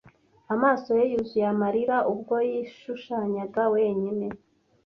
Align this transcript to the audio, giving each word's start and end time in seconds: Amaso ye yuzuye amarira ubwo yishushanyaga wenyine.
Amaso 0.53 0.89
ye 0.99 1.05
yuzuye 1.11 1.45
amarira 1.53 1.97
ubwo 2.11 2.35
yishushanyaga 2.49 3.61
wenyine. 3.73 4.27